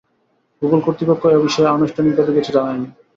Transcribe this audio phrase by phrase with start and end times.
[0.61, 2.87] Google কর্তৃপক্ষ এ বিষয়ে আনুষ্ঠানিকভাবে কিছু জানায়নি।